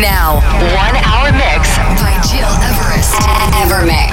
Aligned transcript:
Now, 0.00 0.42
one 0.76 0.94
hour 0.96 1.32
mix 1.32 1.78
by 1.98 2.12
Gil 2.28 2.52
Everest. 2.60 3.14
Evermix. 3.56 4.12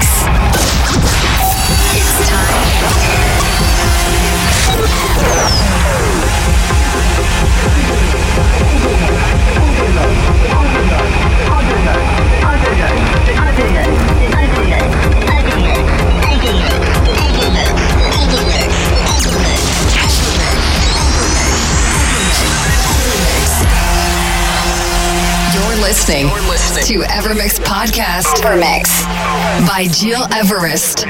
It's 1.93 2.29
time. 2.29 2.83
You're 26.14 26.30
listening, 26.42 27.02
to 27.02 27.08
Evermix 27.08 27.60
Podcast. 27.60 28.44
Evermix 28.44 29.04
by 29.68 29.88
Gil 30.00 30.22
Everest. 30.32 31.08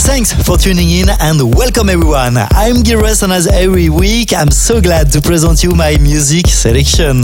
Thanks 0.00 0.32
for 0.46 0.58
tuning 0.58 0.90
in 0.90 1.08
and 1.20 1.54
welcome 1.54 1.88
everyone. 1.88 2.36
I'm 2.36 2.82
Gires 2.82 3.22
and 3.22 3.32
as 3.32 3.46
every 3.46 3.88
week, 3.88 4.34
I'm 4.34 4.50
so 4.50 4.82
glad 4.82 5.10
to 5.12 5.22
present 5.22 5.62
you 5.62 5.70
my 5.70 5.96
music 5.96 6.46
selection. 6.48 7.22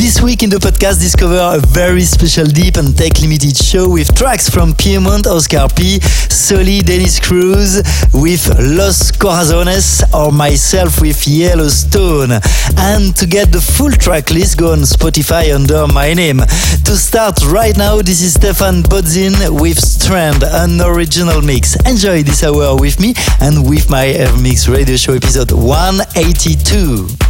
This 0.00 0.22
week 0.22 0.42
in 0.42 0.48
the 0.48 0.56
podcast, 0.56 0.98
discover 0.98 1.36
a 1.36 1.60
very 1.60 2.00
special 2.04 2.46
deep 2.46 2.78
and 2.78 2.96
tech 2.96 3.20
limited 3.20 3.54
show 3.54 3.86
with 3.86 4.16
tracks 4.16 4.48
from 4.48 4.72
Piedmont, 4.72 5.26
Oscar 5.26 5.68
P, 5.76 6.00
Soli, 6.00 6.80
Dennis 6.80 7.20
Cruz, 7.20 7.82
with 8.14 8.48
Los 8.58 9.12
Corazones, 9.12 10.02
or 10.14 10.32
myself 10.32 11.02
with 11.02 11.28
Yellowstone. 11.28 12.40
And 12.78 13.14
to 13.14 13.26
get 13.26 13.52
the 13.52 13.60
full 13.60 13.92
track 13.92 14.30
list, 14.30 14.56
go 14.56 14.72
on 14.72 14.88
Spotify 14.88 15.54
under 15.54 15.86
my 15.86 16.14
name. 16.14 16.38
To 16.38 16.96
start 16.96 17.36
right 17.52 17.76
now, 17.76 18.00
this 18.00 18.22
is 18.22 18.32
Stephan 18.32 18.82
Bodzin 18.84 19.60
with 19.60 19.78
Strand, 19.78 20.42
an 20.44 20.80
original 20.80 21.42
mix. 21.42 21.76
Enjoy 21.84 22.22
this 22.22 22.42
hour 22.42 22.74
with 22.74 22.98
me 23.00 23.12
and 23.42 23.68
with 23.68 23.90
my 23.90 24.16
Mix 24.40 24.66
radio 24.66 24.96
show 24.96 25.12
episode 25.12 25.52
182. 25.52 27.29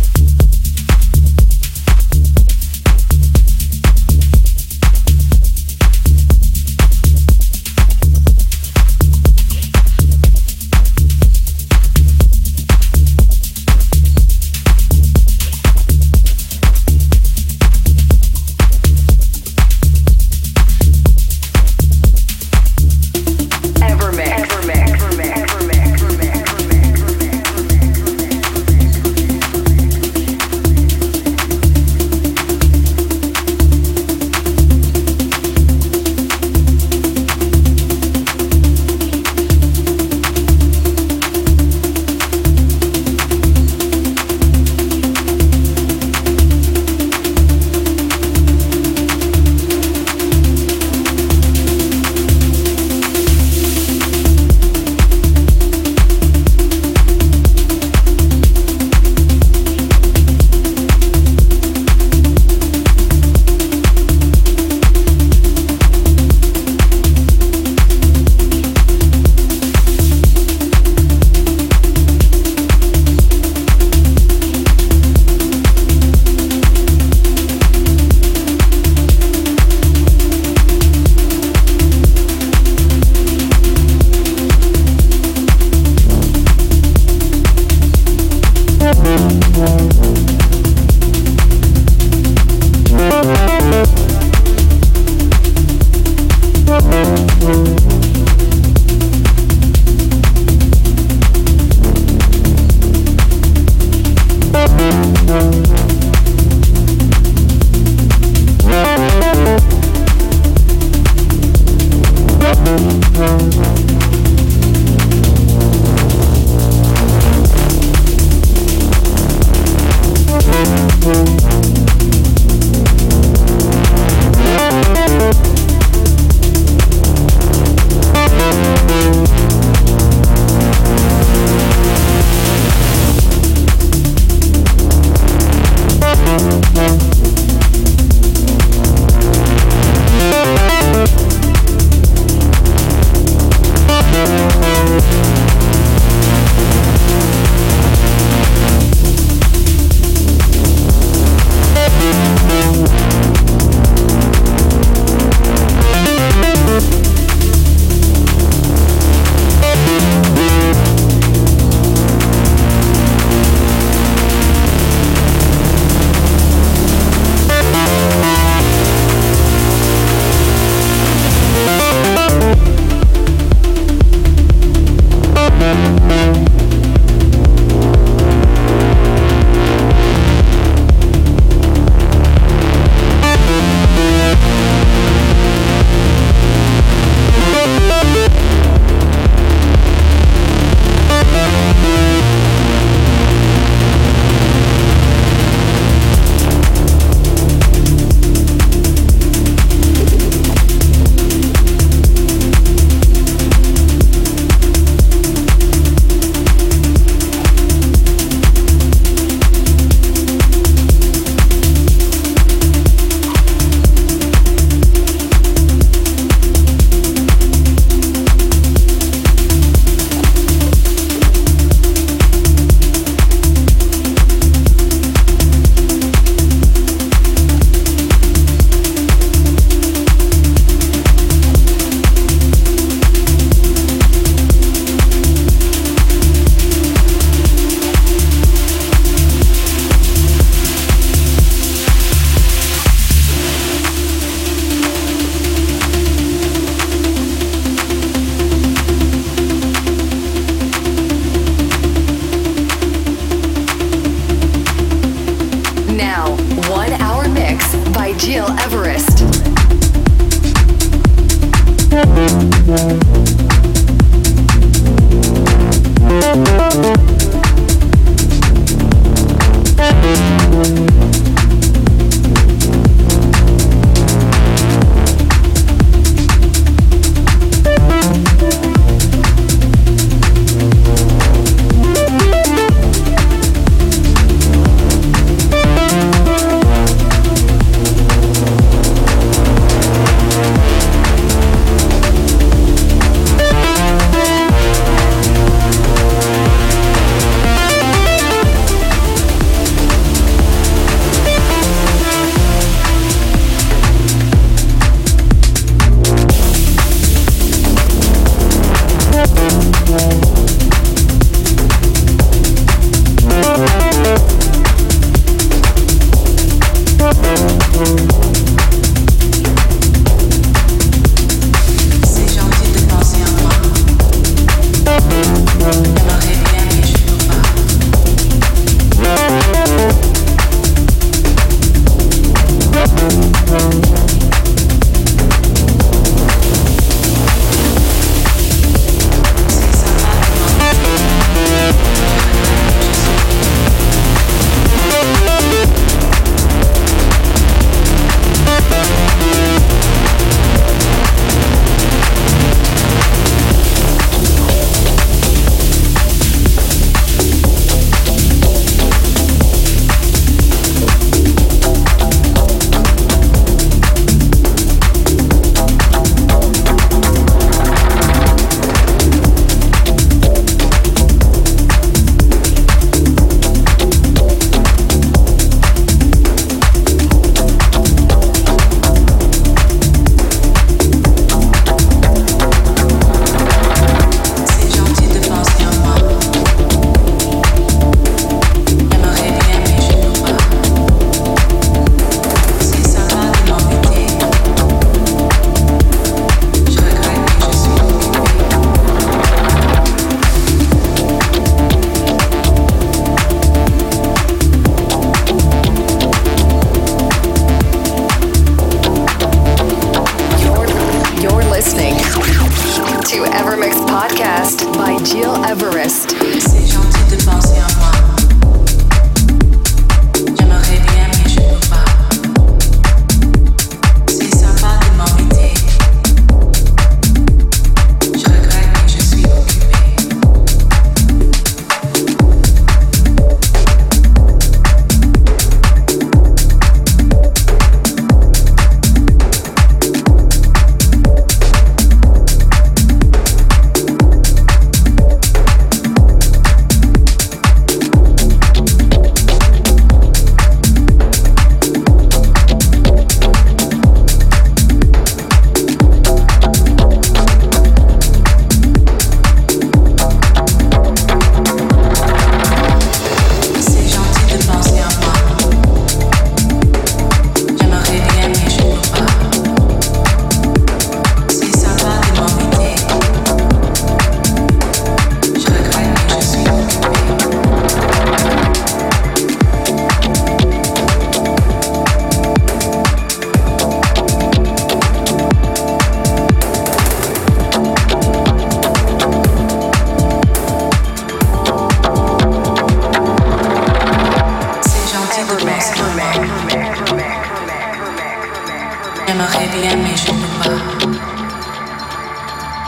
J'aimerais 499.10 499.48
bien, 499.48 499.74
mais 499.76 499.96
je 499.96 500.12
ne 500.12 500.18
peux 500.18 500.50
pas. 500.50 500.98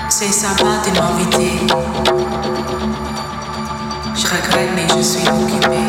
C'est 0.09 0.33
sympa 0.33 0.83
de 0.85 0.91
m'inviter. 0.99 1.53
Je 4.17 4.27
regrette, 4.27 4.71
mais 4.75 4.89
je 4.89 5.03
suis 5.03 5.29
occupée. 5.29 5.87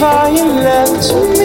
All 0.02 0.28
your 0.30 0.46
to 1.10 1.40
me. 1.40 1.45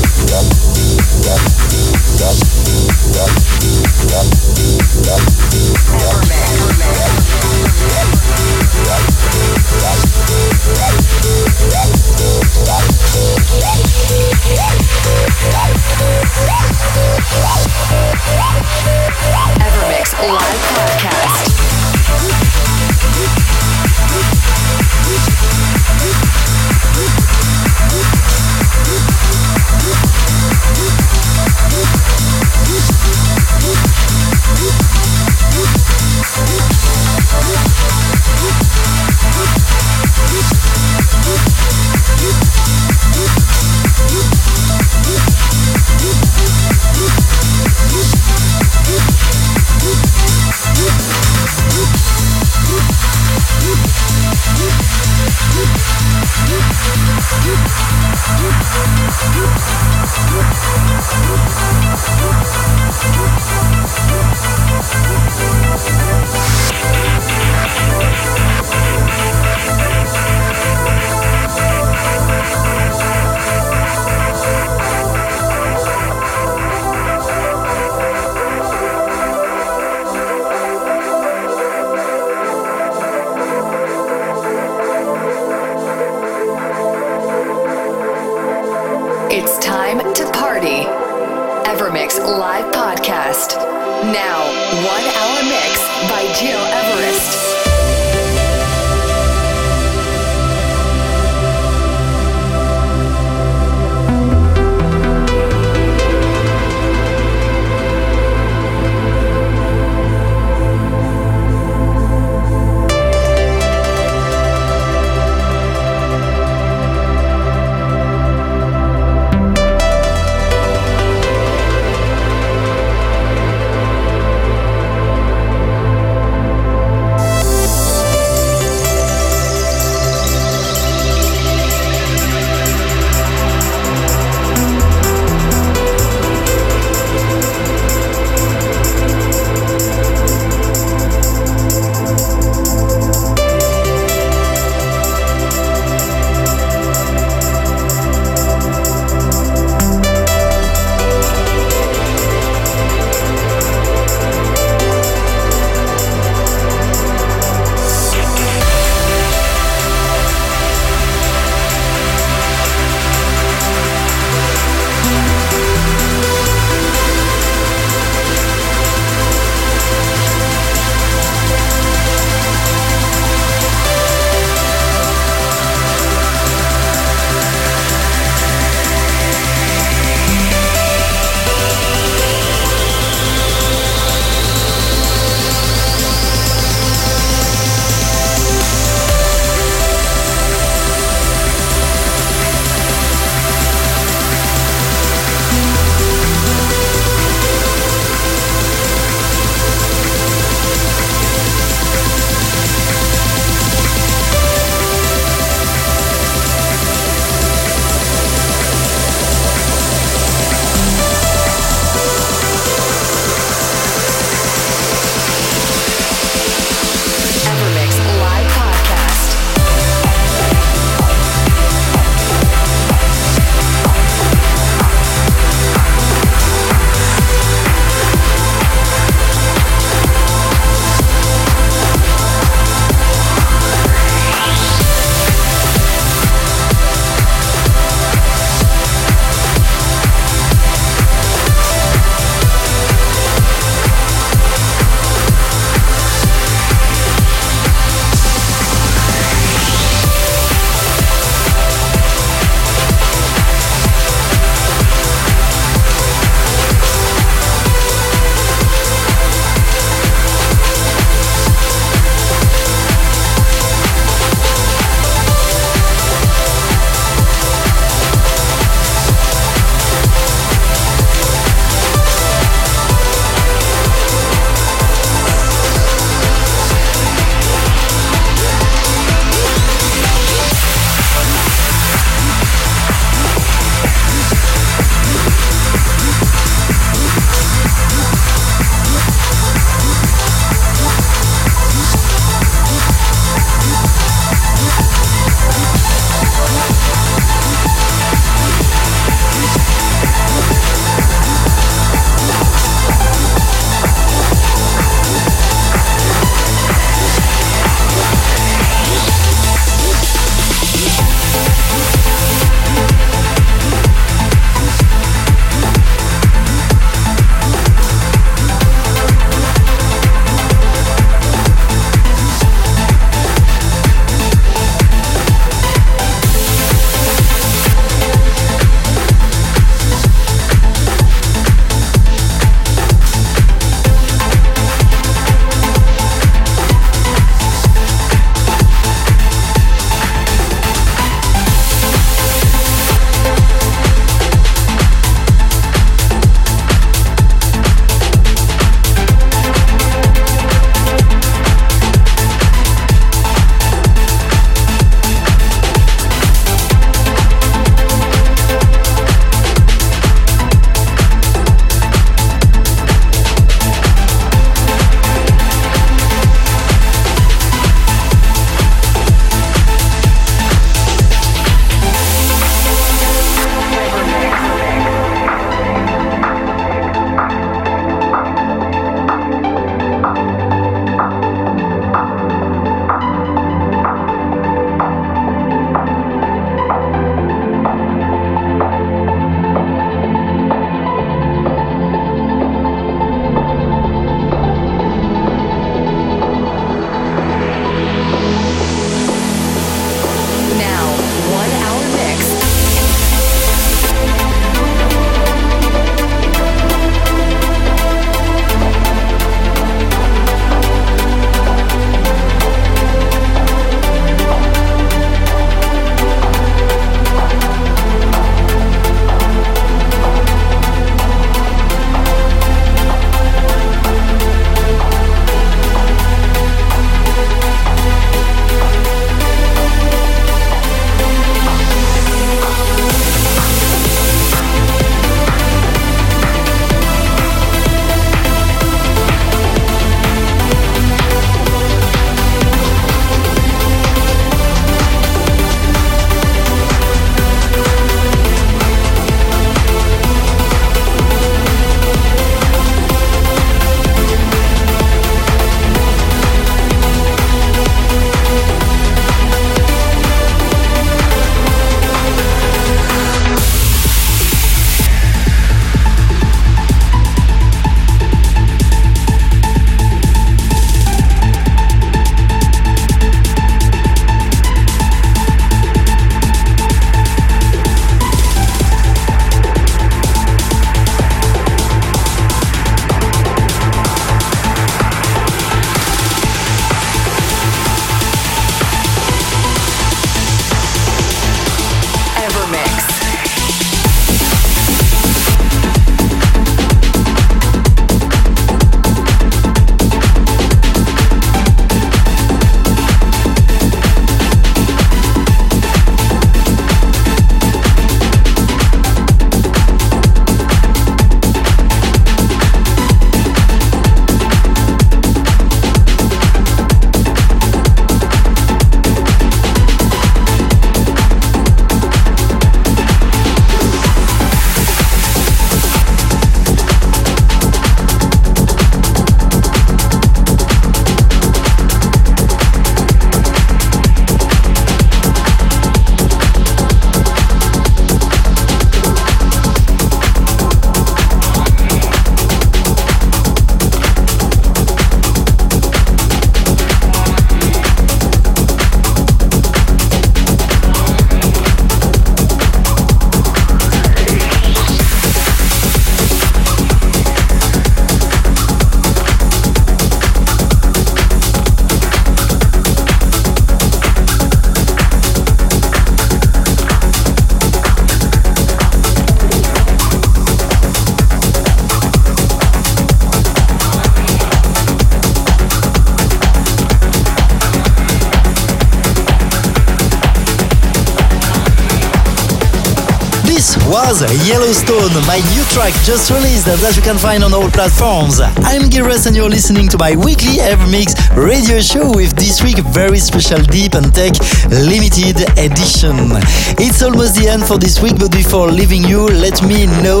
Yellowstone, 584.12 584.92
my 585.06 585.20
new 585.32 585.41
track 585.52 585.74
just 585.84 586.08
released 586.10 586.46
that 586.46 586.72
you 586.74 586.80
can 586.80 586.96
find 586.96 587.22
on 587.22 587.34
all 587.34 587.50
platforms. 587.50 588.20
I'm 588.48 588.70
Gires 588.72 589.04
and 589.04 589.14
you're 589.14 589.28
listening 589.28 589.68
to 589.68 589.76
my 589.76 589.92
weekly 589.94 590.40
Evermix 590.40 590.96
radio 591.12 591.60
show 591.60 591.92
with 591.92 592.16
this 592.16 592.42
week 592.42 592.56
very 592.72 592.96
special 592.96 593.36
Deep 593.52 593.74
and 593.74 593.92
Tech 593.92 594.16
limited 594.48 595.20
edition. 595.36 596.16
It's 596.56 596.80
almost 596.80 597.20
the 597.20 597.28
end 597.28 597.44
for 597.44 597.58
this 597.58 597.82
week, 597.84 598.00
but 598.00 598.10
before 598.12 598.48
leaving 598.48 598.84
you, 598.88 599.04
let 599.04 599.44
me 599.44 599.68
know 599.84 600.00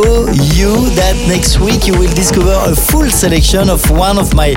you 0.56 0.88
that 0.96 1.20
next 1.28 1.60
week 1.60 1.86
you 1.86 2.00
will 2.00 2.12
discover 2.16 2.56
a 2.64 2.72
full 2.72 3.10
selection 3.12 3.68
of 3.68 3.84
one 3.90 4.16
of 4.16 4.32
my 4.32 4.56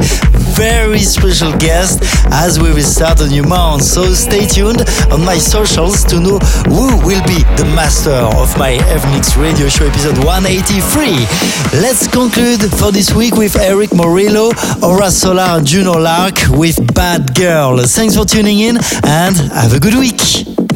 very 0.56 1.04
special 1.04 1.52
guests 1.60 2.00
as 2.32 2.60
we 2.62 2.72
will 2.72 2.88
start 2.88 3.20
a 3.20 3.28
new 3.28 3.44
month. 3.44 3.84
So 3.84 4.14
stay 4.14 4.48
tuned 4.48 4.88
on 5.12 5.26
my 5.28 5.36
socials 5.36 6.06
to 6.08 6.24
know 6.24 6.40
who 6.72 6.88
will 7.04 7.24
be 7.28 7.44
the 7.60 7.68
master 7.76 8.16
of 8.40 8.56
my 8.56 8.80
Evermix 8.88 9.36
radio 9.36 9.68
show 9.68 9.88
episode 9.88 10.24
183. 10.94 11.82
Let's 11.82 12.08
conclude 12.08 12.62
for 12.78 12.92
this 12.92 13.14
week 13.14 13.36
with 13.36 13.56
Erick 13.58 13.90
Morillo, 13.90 14.52
Aura 14.84 15.10
Solar, 15.10 15.62
Juno 15.64 15.94
Lark 15.94 16.36
with 16.52 16.94
Bad 16.94 17.34
Girl. 17.36 17.78
Thanks 17.80 18.16
for 18.16 18.26
tuning 18.26 18.60
in 18.60 18.78
and 19.04 19.36
have 19.36 19.74
a 19.74 19.80
good 19.80 19.96
week. 19.96 20.22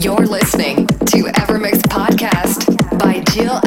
You're 0.03 0.25
listening 0.25 0.87
to 0.87 1.17
Evermix 1.37 1.81
Podcast 1.83 2.65
by 2.97 3.19
Gil 3.33 3.59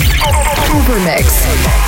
Evermix. 0.71 1.80